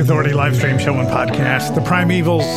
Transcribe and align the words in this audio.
Authority 0.00 0.32
live 0.32 0.56
stream 0.56 0.78
show 0.78 0.94
and 0.94 1.06
podcast, 1.08 1.74
The 1.74 1.82
Primevals, 1.82 2.48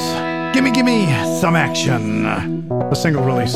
Gimme 0.54 0.72
Gimme 0.72 1.08
Some 1.42 1.58
Action, 1.58 2.26
a 2.26 2.96
single 2.96 3.22
release. 3.22 3.54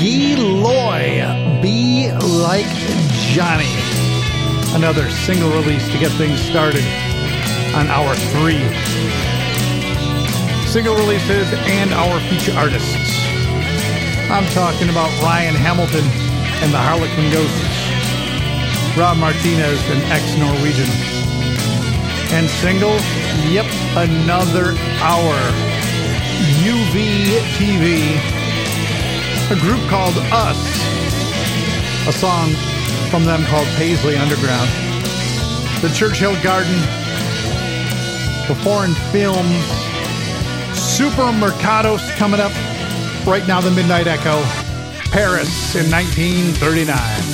Ye 0.00 0.36
Loy, 0.36 1.20
Be 1.60 2.10
Like 2.10 2.64
Johnny, 3.36 3.68
another 4.74 5.10
single 5.10 5.50
release 5.50 5.86
to 5.92 5.98
get 5.98 6.10
things 6.12 6.40
started 6.40 6.82
on 7.76 7.88
hour 7.88 8.14
three. 8.32 8.64
Single 10.64 10.94
releases 10.94 11.52
and 11.68 11.92
our 11.92 12.20
feature 12.30 12.56
artists. 12.56 13.20
I'm 14.32 14.46
talking 14.54 14.88
about 14.88 15.12
Ryan 15.20 15.54
Hamilton 15.54 16.06
and 16.64 16.72
the 16.72 16.78
Harlequin 16.78 17.30
Ghosts, 17.30 18.96
Rob 18.96 19.18
Martinez 19.18 19.78
and 19.90 20.00
ex 20.10 20.24
Norwegian. 20.38 21.10
And 22.32 22.48
singles, 22.48 23.02
yep, 23.50 23.66
another 23.96 24.74
hour. 25.02 25.34
UV 26.62 27.26
TV, 27.58 28.16
a 29.50 29.60
group 29.60 29.80
called 29.88 30.14
Us, 30.30 30.58
a 32.06 32.12
song 32.12 32.52
from 33.10 33.24
them 33.24 33.44
called 33.46 33.66
Paisley 33.76 34.16
Underground. 34.16 34.70
The 35.82 35.92
Churchill 35.94 36.40
Garden, 36.42 36.78
the 38.46 38.54
foreign 38.62 38.94
films, 39.10 39.56
Supermercados 40.72 42.10
coming 42.16 42.40
up. 42.40 42.52
Right 43.26 43.46
now, 43.46 43.60
the 43.60 43.70
Midnight 43.70 44.06
Echo, 44.06 44.40
Paris 45.10 45.74
in 45.74 45.90
1939. 45.90 47.29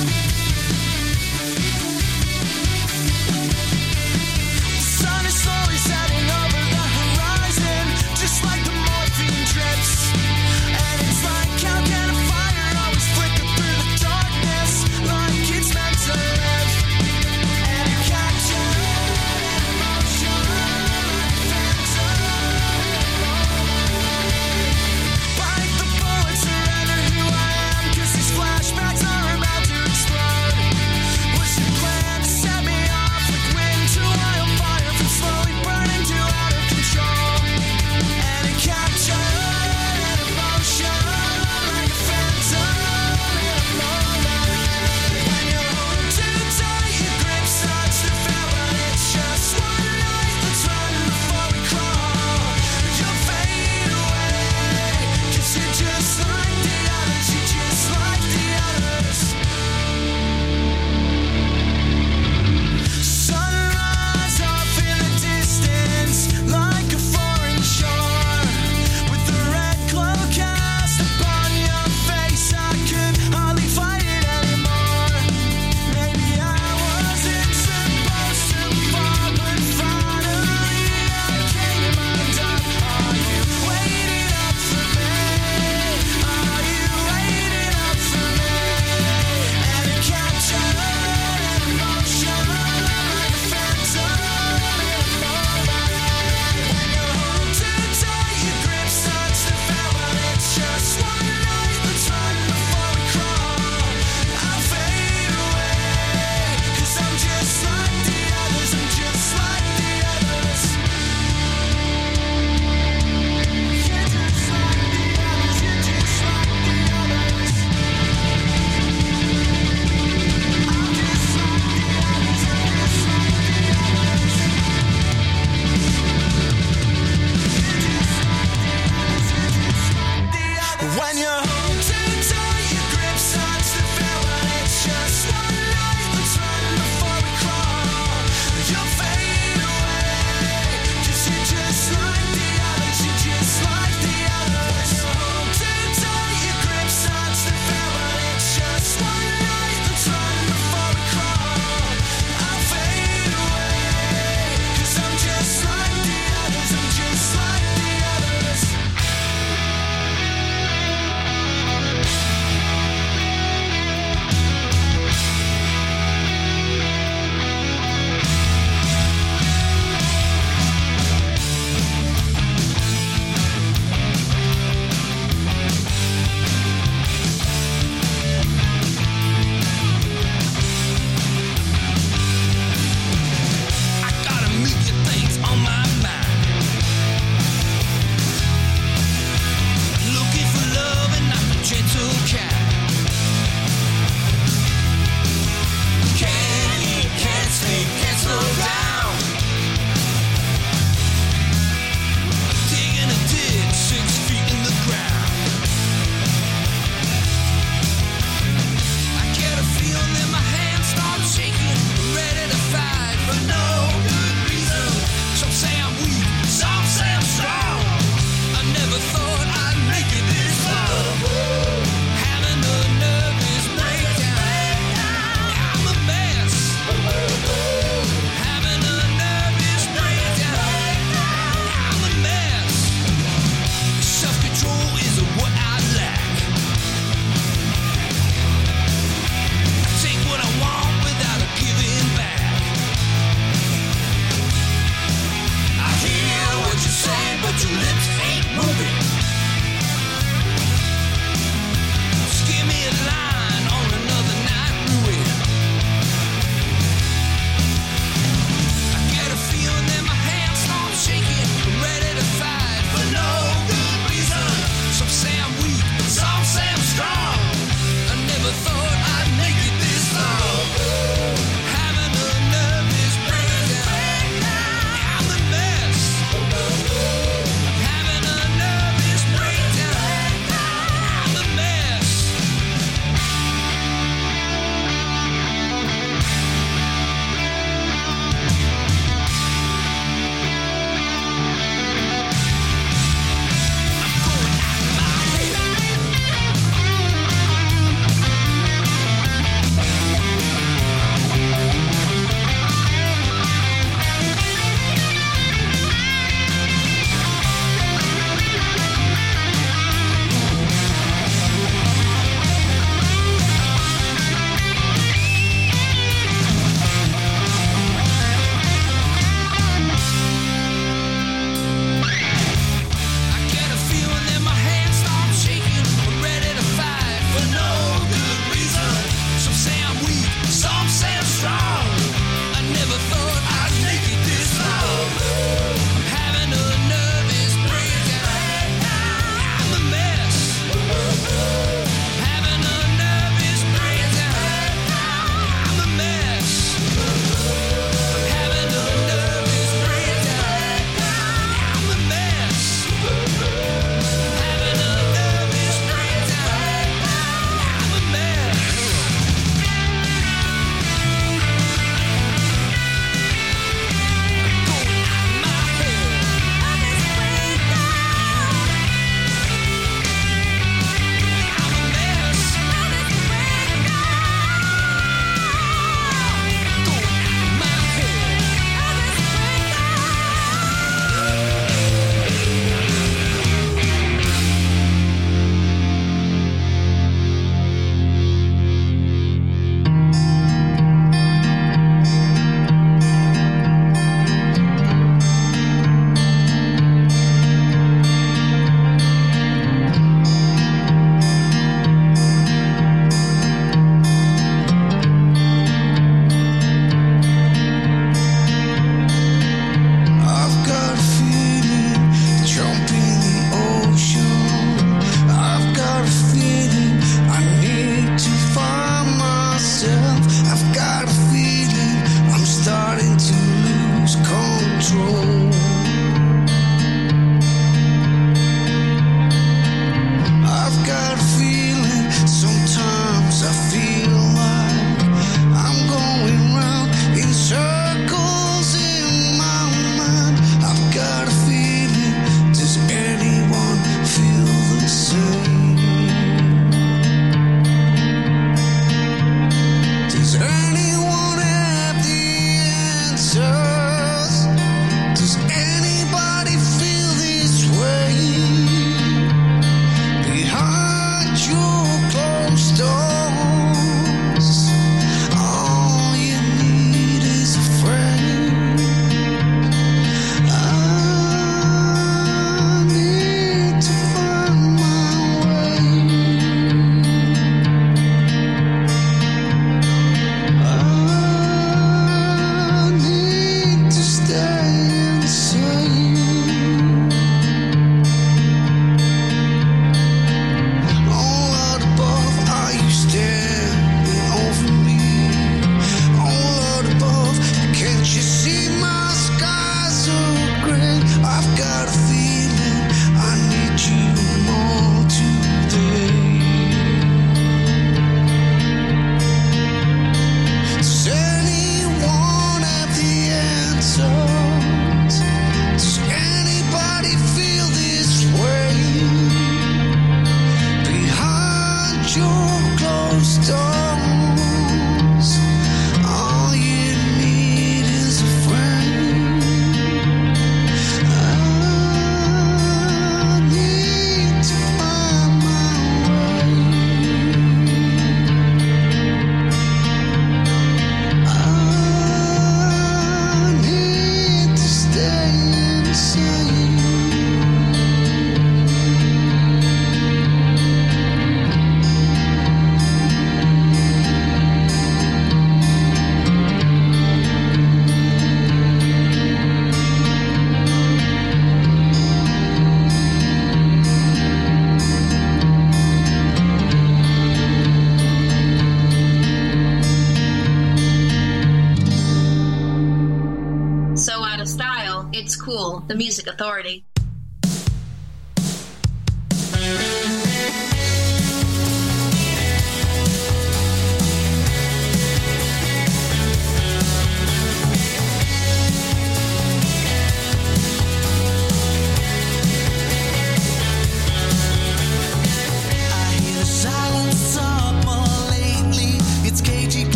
authority. 576.37 576.85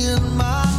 in 0.00 0.36
my 0.36 0.69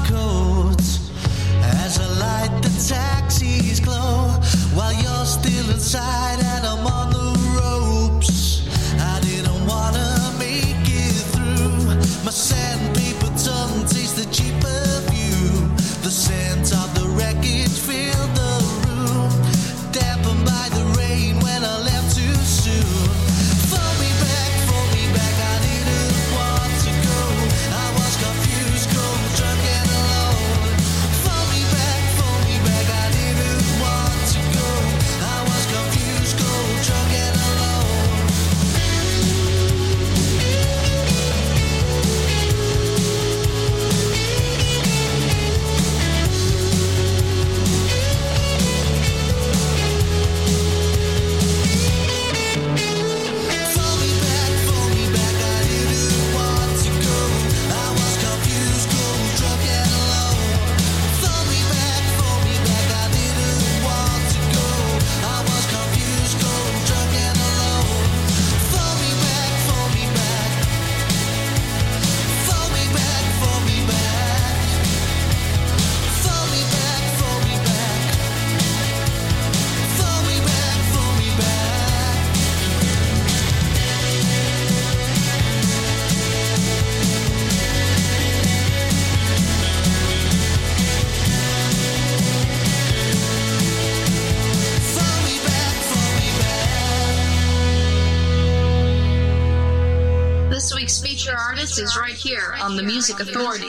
music 103.02 103.20
authority. 103.20 103.66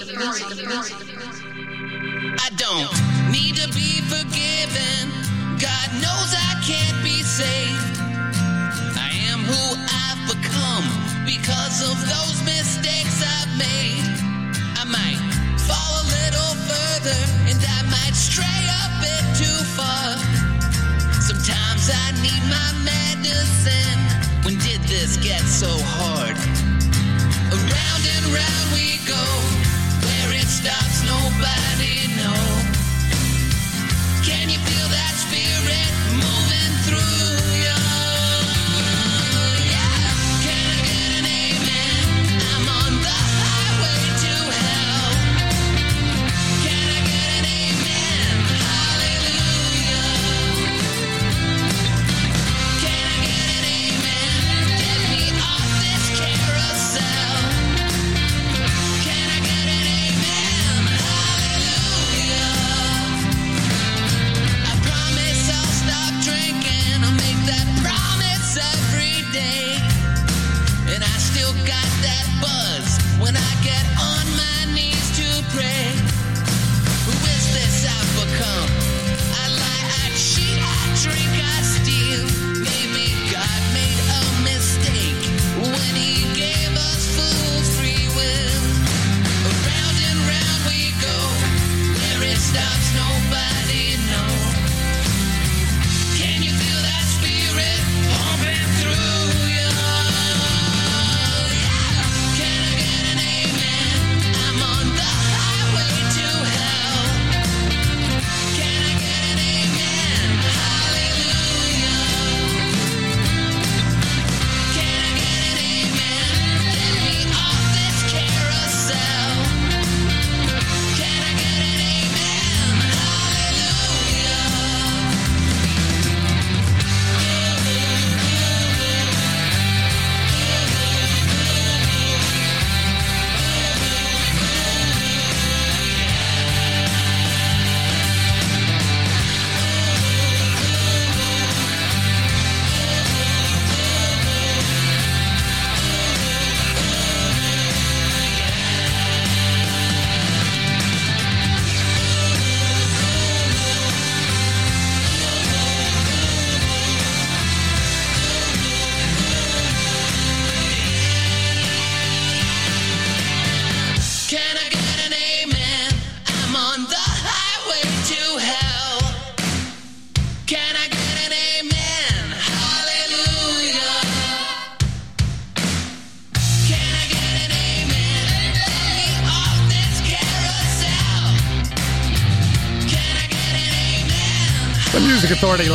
I 2.36 2.50
don't 2.60 2.92
need 3.32 3.56
to 3.56 3.66
be 3.72 4.04
forgiven. 4.04 5.08
God 5.56 5.88
knows 6.04 6.36
I 6.36 6.60
can't 6.60 7.02
be 7.02 7.22
saved. 7.22 7.96
I 8.92 9.08
am 9.32 9.40
who 9.40 9.62
I've 9.88 10.20
become 10.28 10.84
because 11.24 11.80
of 11.80 11.96
those 12.12 12.44
mistakes 12.44 13.24
I've 13.24 13.48
made. 13.56 14.04
I 14.76 14.84
might 14.84 15.16
fall 15.64 15.92
a 15.96 16.06
little 16.12 16.52
further 16.68 17.20
and 17.48 17.56
I 17.56 17.88
might 17.88 18.12
stray 18.12 18.44
a 18.44 18.84
bit 19.00 19.24
too 19.40 19.60
far. 19.72 20.20
Sometimes 21.24 21.88
I 21.88 22.12
need 22.20 22.44
my 22.52 22.68
medicine. 22.84 23.96
When 24.44 24.58
did 24.58 24.82
this 24.82 25.16
get 25.16 25.40
so 25.40 25.72
hard? 25.96 26.36
Around 27.52 28.04
and 28.16 28.26
round 28.32 28.72
we 28.72 28.96
go. 29.06 29.24
Where 30.06 30.32
it 30.40 30.48
stops, 30.48 31.02
nobody 31.04 32.08
knows. 32.16 32.64
Can 34.26 34.48
you 34.48 34.58
feel 34.58 34.88
that 34.88 35.14
spirit 35.20 35.92
move? 36.16 36.41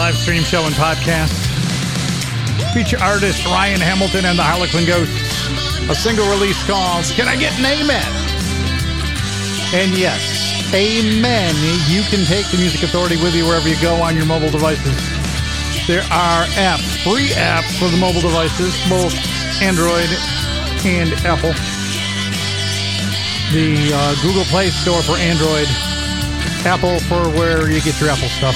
Live 0.07 0.15
stream 0.15 0.43
show 0.43 0.63
and 0.63 0.73
podcast. 0.75 1.35
Feature 2.71 2.95
artist 3.03 3.43
Ryan 3.43 3.81
Hamilton 3.81 4.23
and 4.23 4.39
the 4.39 4.43
Harlequin 4.43 4.87
Ghosts. 4.87 5.11
A 5.91 5.95
single 5.95 6.23
release 6.31 6.55
called 6.63 7.03
Can 7.11 7.27
I 7.27 7.35
Get 7.35 7.51
an 7.59 7.67
Amen? 7.67 8.07
And 9.75 9.91
yes, 9.99 10.23
amen. 10.71 11.51
You 11.91 12.07
can 12.07 12.23
take 12.23 12.47
the 12.47 12.55
Music 12.55 12.87
Authority 12.87 13.19
with 13.19 13.35
you 13.35 13.43
wherever 13.43 13.67
you 13.67 13.75
go 13.81 13.99
on 13.99 14.15
your 14.15 14.23
mobile 14.25 14.49
devices. 14.49 14.95
There 15.91 16.07
are 16.07 16.47
apps, 16.55 16.87
free 17.03 17.35
apps 17.35 17.75
for 17.75 17.91
the 17.91 17.99
mobile 17.99 18.23
devices, 18.23 18.71
both 18.87 19.11
Android 19.59 20.07
and 20.87 21.11
Apple. 21.27 21.51
The 23.51 23.91
uh, 23.91 24.15
Google 24.23 24.47
Play 24.47 24.71
Store 24.71 25.03
for 25.03 25.19
Android, 25.19 25.67
Apple 26.63 26.95
for 27.11 27.27
where 27.35 27.67
you 27.67 27.81
get 27.81 27.99
your 27.99 28.07
Apple 28.07 28.31
stuff. 28.39 28.55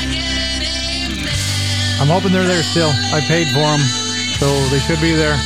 I'm 2.01 2.07
hoping 2.07 2.31
they're 2.31 2.47
there 2.47 2.63
still. 2.63 2.89
I 3.13 3.21
paid 3.27 3.45
for 3.49 3.59
them, 3.59 3.79
so 4.39 4.47
they 4.69 4.79
should 4.79 4.99
be 4.99 5.13
there. 5.13 5.37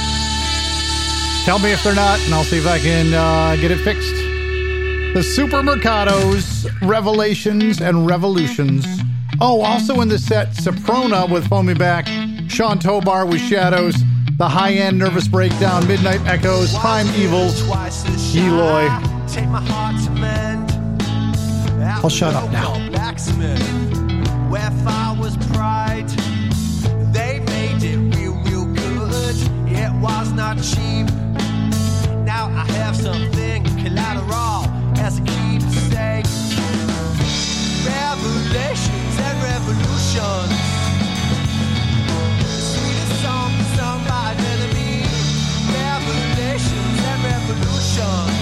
Tell 1.43 1.59
me 1.59 1.73
if 1.73 1.83
they're 1.83 1.93
not, 1.93 2.17
and 2.21 2.33
I'll 2.33 2.45
see 2.45 2.57
if 2.57 2.65
I 2.65 2.79
can 2.79 3.13
uh, 3.13 3.57
get 3.59 3.71
it 3.71 3.79
fixed. 3.79 4.15
The 5.13 5.19
Supermercados, 5.19 6.65
Revelations, 6.81 7.81
and 7.81 8.07
Revolutions. 8.07 8.85
Oh, 9.41 9.63
also 9.63 9.99
in 9.99 10.07
the 10.07 10.17
set, 10.17 10.51
Soprona 10.51 11.29
with 11.29 11.45
Foamy 11.49 11.73
Back, 11.73 12.07
Sean 12.49 12.79
Tobar 12.79 13.25
with 13.25 13.41
Shadows, 13.41 13.95
The 14.37 14.47
High 14.47 14.75
End 14.75 14.97
Nervous 14.97 15.27
Breakdown, 15.27 15.85
Midnight 15.87 16.21
Echoes, 16.25 16.73
Primevals, 16.75 17.67
Eloy. 18.33 18.87
Take 19.27 19.49
my 19.49 19.61
heart 19.61 20.01
to 20.05 20.11
mend. 20.11 20.71
I'll 22.01 22.09
shut 22.09 22.33
up 22.33 22.49
now. 22.49 22.75
Not 30.55 30.63
cheap. 30.63 31.07
Now 32.25 32.47
I 32.47 32.65
have 32.73 32.95
something 32.95 33.63
collateral 33.83 34.65
as 34.99 35.19
a 35.19 35.21
keepsake. 35.21 36.25
Revelations 37.85 39.15
and 39.19 39.37
revolutions. 39.43 40.53
The 42.39 42.47
sweetest 42.71 43.21
song 43.21 43.51
sung 43.75 44.03
by 44.07 44.33
an 44.33 44.39
enemy. 44.53 45.03
Revelations 45.73 46.99
and 47.09 47.23
revolutions. 47.23 48.33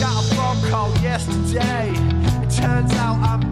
Got 0.00 0.24
a 0.24 0.34
phone 0.34 0.60
call 0.70 0.90
yesterday. 1.02 1.92
It 2.42 2.50
turns 2.50 2.92
out 2.94 3.18
I'm 3.22 3.49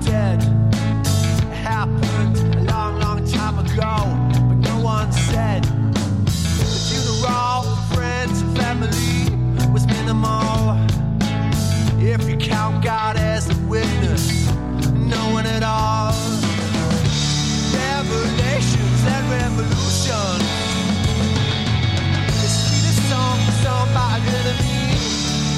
enemy. 24.35 24.97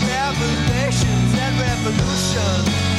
Revelations 0.07 1.33
and 1.39 1.55
revolutions. 1.61 2.90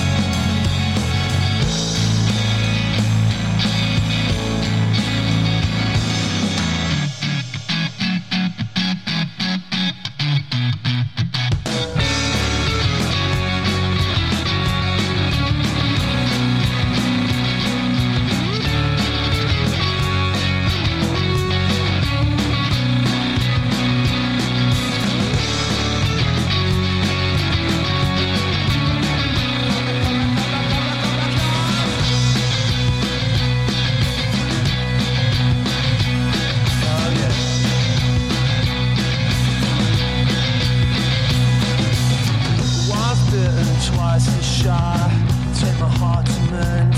Mend. 46.52 46.96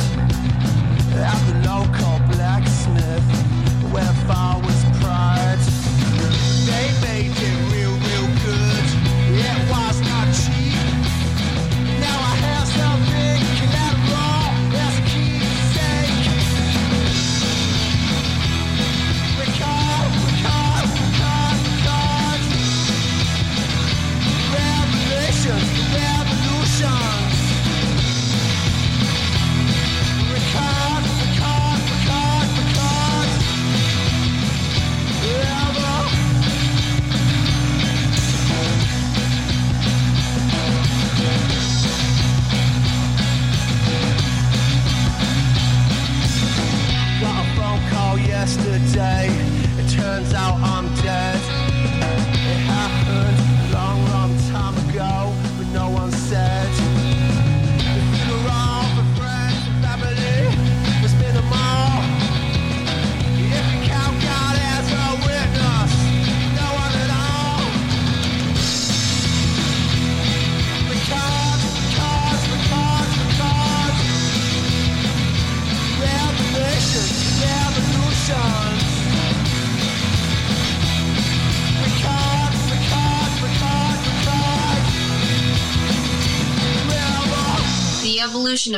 At 1.15 1.39
the 1.48 1.56
local 1.69 2.19
blacksmith, 2.34 3.24
where 3.91 4.13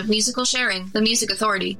of 0.06 0.10
musical 0.10 0.46
sharing, 0.46 0.88
the 0.94 1.02
Music 1.02 1.32
Authority. 1.32 1.80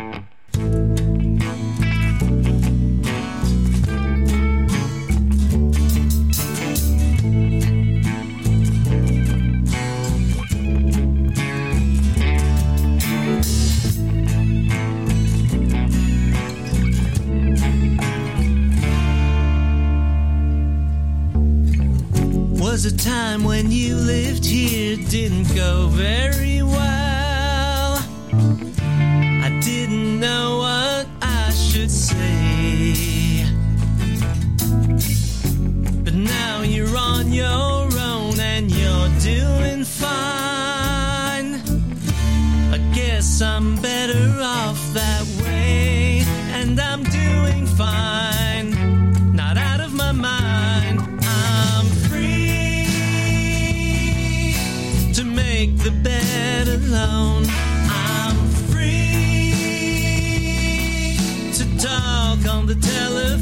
Was 22.83 22.91
a 22.91 22.97
time 22.97 23.43
when 23.43 23.69
you 23.69 23.95
lived 23.95 24.43
here 24.43 24.97
didn't 24.97 25.55
go 25.55 25.85
very 25.89 26.63
well. 26.63 26.90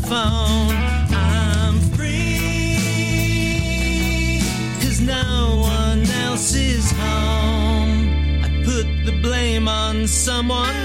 Telephone. 0.10 0.76
I'm 1.14 1.80
free 1.96 2.80
cause 4.82 5.00
no 5.02 5.60
one 5.62 6.10
else 6.26 6.56
is 6.56 6.92
home. 6.92 8.42
I 8.44 8.50
put 8.66 8.88
the 9.06 9.20
blame 9.22 9.68
on 9.68 10.08
someone, 10.08 10.79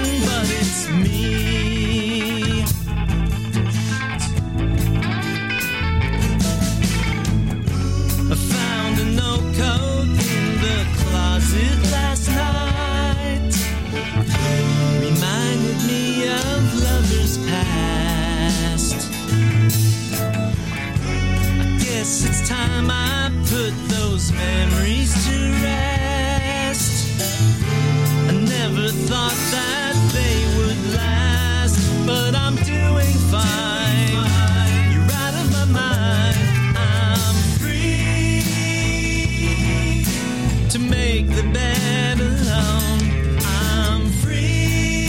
to 40.75 40.81
make 40.81 41.27
the 41.29 41.43
bed 41.53 42.19
alone. 42.19 42.99
I'm 43.45 44.09
free 44.21 45.07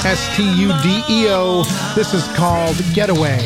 S 0.05 0.35
T 0.35 0.43
U 0.61 0.71
D 0.81 1.03
E 1.09 1.27
O. 1.29 1.63
This 1.95 2.13
is 2.13 2.27
called 2.35 2.77
Getaway. 2.93 3.39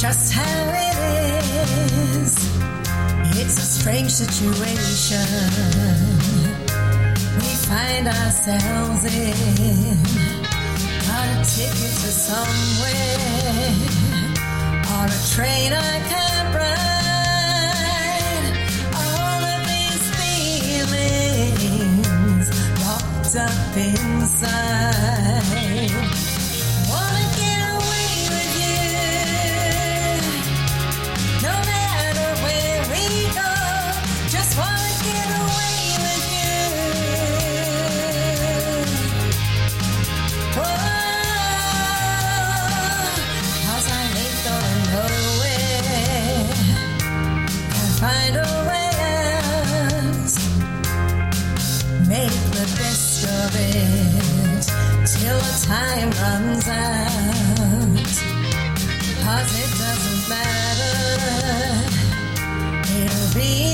Just 0.00 0.34
how 0.34 0.68
it 0.68 0.96
is. 2.20 2.34
It's 3.40 3.56
a 3.56 3.66
strange 3.80 4.10
situation 4.10 5.18
we 7.38 7.54
find 7.66 8.06
ourselves 8.06 9.04
in. 9.06 10.53
Got 11.24 11.32
a 11.32 11.44
ticket 11.56 11.94
to 12.02 12.10
somewhere 12.12 13.16
on 14.92 15.08
a 15.08 15.20
train 15.32 15.72
I 15.72 16.00
can't 16.10 16.54
ride. 16.54 17.64
All 18.94 19.42
of 19.54 19.60
these 19.72 20.04
feelings 21.16 22.48
locked 22.84 23.34
up 23.36 23.76
inside. 23.76 25.14
Runs 56.24 56.68
out. 56.68 58.08
Cause 59.24 59.50
it 59.64 59.70
doesn't 59.82 60.22
matter, 60.32 60.96
it'll 62.96 63.34
be 63.34 63.73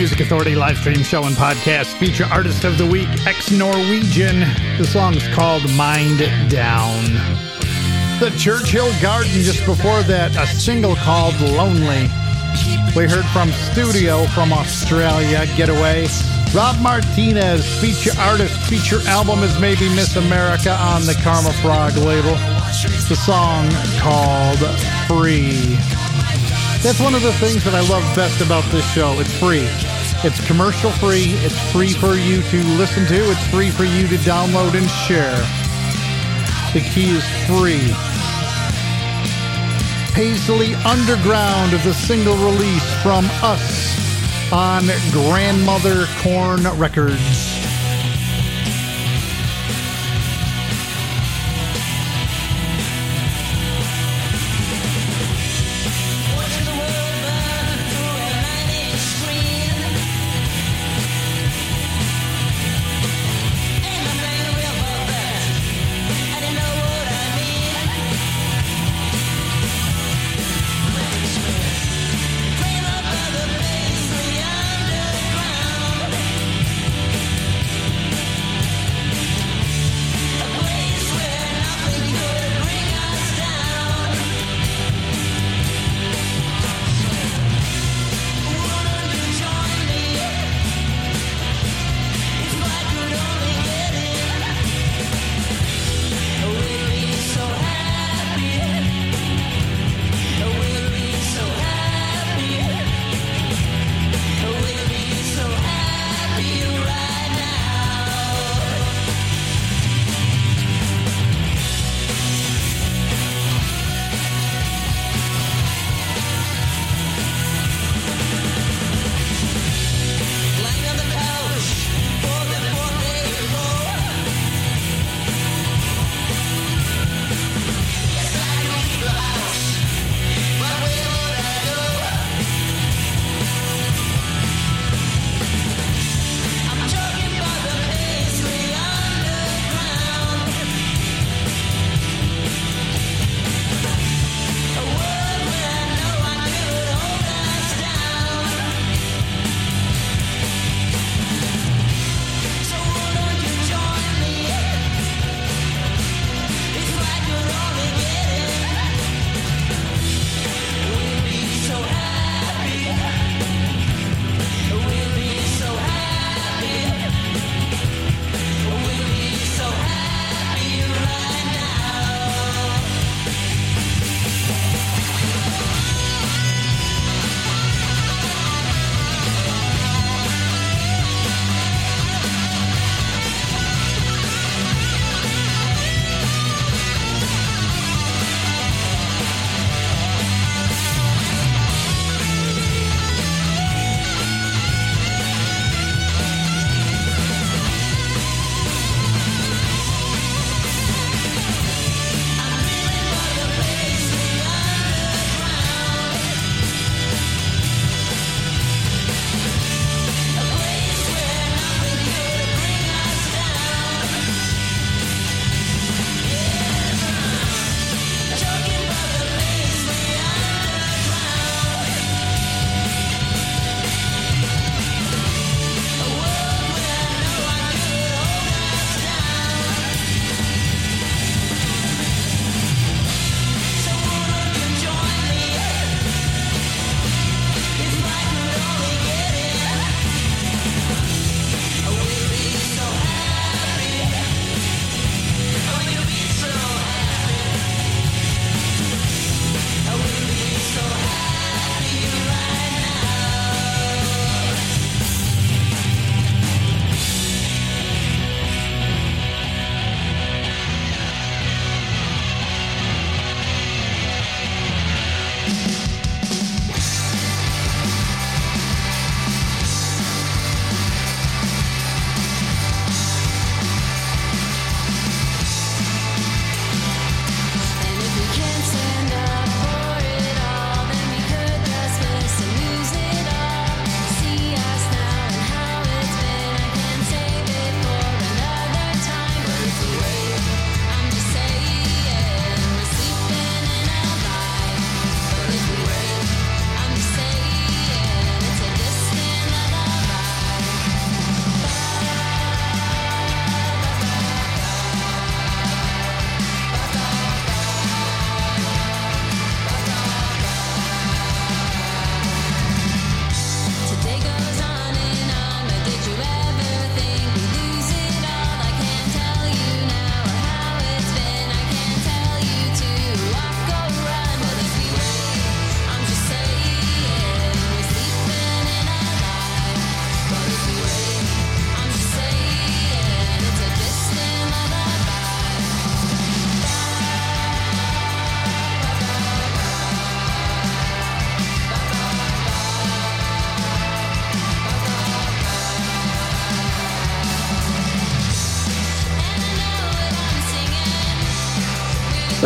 Music 0.00 0.20
Authority 0.20 0.54
live 0.56 0.78
stream 0.78 1.02
show 1.02 1.24
and 1.24 1.36
podcast 1.36 1.92
feature 1.98 2.24
artist 2.32 2.64
of 2.64 2.78
the 2.78 2.86
week, 2.86 3.06
ex 3.26 3.50
Norwegian. 3.50 4.40
The 4.78 4.86
song's 4.86 5.28
called 5.28 5.70
Mind 5.74 6.20
Down. 6.48 7.04
The 8.18 8.32
Churchill 8.38 8.90
Garden, 9.02 9.42
just 9.42 9.66
before 9.66 10.02
that, 10.04 10.34
a 10.36 10.46
single 10.46 10.96
called 10.96 11.38
Lonely. 11.42 12.08
We 12.96 13.04
heard 13.04 13.26
from 13.26 13.50
Studeo 13.50 14.26
from 14.30 14.54
Australia, 14.54 15.44
Getaway. 15.54 16.06
Rob 16.54 16.80
Martinez, 16.80 17.62
feature 17.78 18.18
artist, 18.20 18.56
feature 18.70 19.06
album 19.06 19.40
is 19.40 19.60
maybe 19.60 19.86
Miss 19.94 20.16
America 20.16 20.72
on 20.80 21.02
the 21.04 21.20
Karma 21.22 21.52
Frog 21.60 21.94
label. 21.98 22.36
The 23.06 23.20
song 23.22 23.68
called 23.98 24.60
Free. 25.06 25.76
That's 26.82 27.00
one 27.00 27.14
of 27.14 27.20
the 27.20 27.34
things 27.34 27.62
that 27.64 27.74
I 27.74 27.86
love 27.90 28.02
best 28.16 28.40
about 28.40 28.64
this 28.72 28.90
show. 28.94 29.20
It's 29.20 29.38
free. 29.38 29.68
It's 30.22 30.46
commercial 30.46 30.90
free. 30.90 31.32
It's 31.38 31.58
free 31.72 31.94
for 31.94 32.14
you 32.14 32.42
to 32.42 32.62
listen 32.76 33.06
to. 33.06 33.30
It's 33.30 33.46
free 33.46 33.70
for 33.70 33.84
you 33.84 34.06
to 34.06 34.16
download 34.16 34.74
and 34.74 34.86
share. 34.90 35.34
The 36.74 36.86
key 36.90 37.16
is 37.16 37.24
free. 37.46 37.94
Paisley 40.12 40.74
Underground 40.84 41.72
is 41.72 41.86
a 41.86 41.94
single 41.94 42.36
release 42.36 43.02
from 43.02 43.24
us 43.42 44.52
on 44.52 44.84
Grandmother 45.10 46.04
Corn 46.22 46.64
Records. 46.78 47.49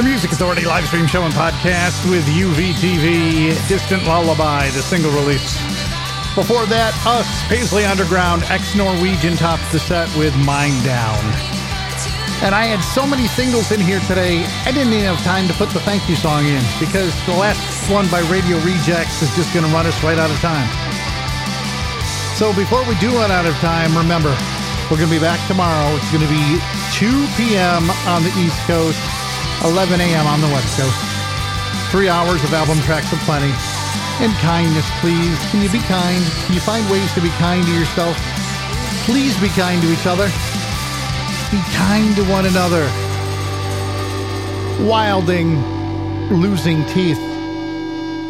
Music 0.05 0.33
Authority 0.33 0.67
live 0.67 0.87
stream 0.87 1.07
show 1.07 1.23
and 1.25 1.33
podcast 1.33 2.09
with 2.11 2.25
UVTV, 2.27 3.57
Distant 3.67 4.05
Lullaby, 4.05 4.69
the 4.71 4.83
single 4.83 5.11
release. 5.11 5.57
Before 6.37 6.67
that, 6.67 6.93
Us, 7.09 7.27
Paisley 7.49 7.87
Underground, 7.89 8.45
ex 8.53 8.77
Norwegian 8.77 9.35
tops 9.35 9.65
the 9.73 9.81
set 9.81 10.13
with 10.15 10.37
Mind 10.45 10.77
Down. 10.85 11.25
And 12.45 12.55
I 12.55 12.69
had 12.69 12.85
so 12.85 13.07
many 13.09 13.27
singles 13.33 13.73
in 13.73 13.81
here 13.81 14.01
today, 14.05 14.45
I 14.69 14.73
didn't 14.77 14.93
even 14.93 15.09
have 15.09 15.25
time 15.25 15.49
to 15.49 15.55
put 15.55 15.71
the 15.71 15.81
thank 15.81 16.05
you 16.05 16.17
song 16.17 16.45
in 16.45 16.61
because 16.77 17.17
the 17.25 17.33
last 17.33 17.65
one 17.89 18.05
by 18.13 18.21
Radio 18.29 18.61
Rejects 18.61 19.25
is 19.25 19.33
just 19.33 19.57
going 19.57 19.65
to 19.65 19.73
run 19.73 19.89
us 19.89 19.97
right 20.05 20.21
out 20.21 20.29
of 20.29 20.37
time. 20.45 20.69
So 22.37 22.53
before 22.53 22.85
we 22.85 22.93
do 23.01 23.09
run 23.17 23.33
out 23.33 23.49
of 23.49 23.57
time, 23.65 23.97
remember, 23.97 24.37
we're 24.93 25.01
going 25.01 25.09
to 25.09 25.17
be 25.17 25.23
back 25.23 25.41
tomorrow. 25.49 25.97
It's 25.97 26.13
going 26.13 26.29
to 26.29 26.29
be 26.29 26.61
2 26.93 27.09
p.m. 27.41 27.89
on 28.05 28.21
the 28.21 28.35
East 28.37 28.61
Coast, 28.69 29.01
11 29.65 29.99
a.m. 29.99 30.27
on 30.27 30.43
the 30.43 30.47
West 30.49 30.79
Coast. 30.79 30.95
Three 31.91 32.11
hours 32.11 32.45
of 32.45 32.53
album 32.53 32.79
tracks 32.83 33.11
aplenty. 33.13 33.53
And 34.21 34.31
kindness, 34.45 34.85
please. 35.01 35.39
Can 35.51 35.63
you 35.63 35.71
be 35.73 35.81
kind? 35.89 36.23
Can 36.45 36.55
you 36.55 36.61
find 36.61 36.89
ways 36.91 37.11
to 37.15 37.23
be 37.23 37.31
kind 37.41 37.65
to 37.65 37.73
yourself? 37.73 38.15
Please 39.07 39.41
be 39.41 39.49
kind 39.49 39.81
to 39.81 39.91
each 39.91 40.07
other. 40.07 40.27
Be 41.51 41.61
kind 41.73 42.15
to 42.17 42.25
one 42.25 42.45
another. 42.45 42.85
Wilding, 44.87 45.57
losing 46.29 46.85
teeth. 46.87 47.21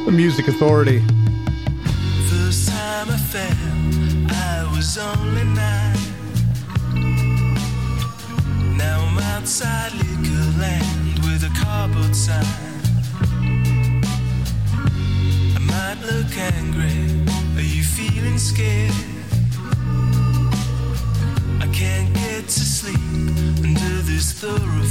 The 0.07 0.13
Music 0.13 0.47
Authority. 0.47 1.01
First 2.31 2.69
time 2.69 3.11
I 3.11 3.17
fell, 3.17 4.31
I 4.31 4.71
was 4.73 4.99
only 4.99 5.45
nine. 5.45 5.99
Now 8.77 9.05
I'm 9.05 9.19
outside 9.19 9.93
liquor 9.95 10.61
land 10.61 11.04
cardboard 11.75 12.15
sign. 12.15 12.47
I 15.57 15.61
might 15.73 15.99
look 16.11 16.33
angry. 16.55 16.99
Are 17.59 17.69
you 17.77 17.83
feeling 17.97 18.39
scared? 18.39 18.95
I 21.65 21.67
can't 21.81 22.11
get 22.15 22.43
to 22.57 22.65
sleep 22.79 23.01
under 23.67 23.97
this 24.11 24.27
thoroughfare. 24.41 24.84